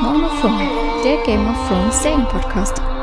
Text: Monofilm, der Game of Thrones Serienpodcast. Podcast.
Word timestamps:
Monofilm, 0.00 0.58
der 1.04 1.16
Game 1.24 1.48
of 1.48 1.68
Thrones 1.68 2.02
Serienpodcast. 2.02 2.76
Podcast. 2.76 2.95